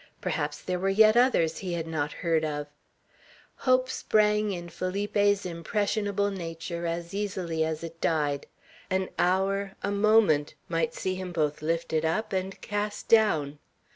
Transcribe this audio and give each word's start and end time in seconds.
Perhaps 0.19 0.63
there 0.63 0.79
were 0.79 0.89
yet 0.89 1.15
others 1.15 1.59
he 1.59 1.73
had 1.73 1.85
not 1.85 2.11
heard 2.25 2.43
of. 2.43 2.65
Hope 3.57 3.87
sprang 3.87 4.51
in 4.51 4.67
Felipe's 4.67 5.45
impressionable 5.45 6.31
nature 6.31 6.87
as 6.87 7.13
easily 7.13 7.63
as 7.63 7.83
it 7.83 8.01
died. 8.01 8.47
An 8.89 9.09
hour, 9.19 9.73
a 9.83 9.91
moment, 9.91 10.55
might 10.67 10.95
see 10.95 11.13
him 11.13 11.31
both 11.31 11.61
lifted 11.61 12.03
up 12.03 12.33
and 12.33 12.59
cast 12.61 13.09
down. 13.09 13.59